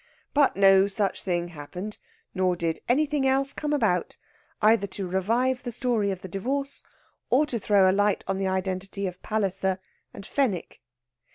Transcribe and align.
But 0.33 0.55
no 0.55 0.87
such 0.87 1.21
thing 1.21 1.49
happened, 1.49 1.99
nor 2.33 2.55
did 2.55 2.79
anything 2.89 3.27
else 3.27 3.53
come 3.53 3.71
about 3.71 4.17
either 4.59 4.87
to 4.87 5.05
revive 5.07 5.61
the 5.61 5.71
story 5.71 6.09
of 6.09 6.23
the 6.23 6.27
divorce 6.27 6.81
or 7.29 7.45
to 7.45 7.59
throw 7.59 7.87
a 7.87 7.93
light 7.93 8.23
on 8.27 8.39
the 8.39 8.47
identity 8.47 9.05
of 9.05 9.21
Palliser 9.21 9.77
and 10.11 10.25
Fenwick. 10.25 10.81